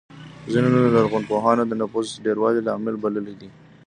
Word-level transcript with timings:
ځینو 0.51 0.67
لرغونپوهانو 0.95 1.63
د 1.67 1.71
نفوسو 1.81 2.21
ډېروالی 2.25 2.61
لامل 2.67 2.95
بللی 3.03 3.33
دی 3.39 3.49